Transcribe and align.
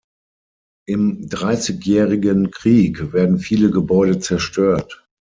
Im 0.87 1.29
Dreißigjährigen 1.29 2.49
Krieg 2.49 3.13
werden 3.13 3.37
viele 3.37 3.69
Gebäude 3.69 4.17
zerstört. 4.17 5.07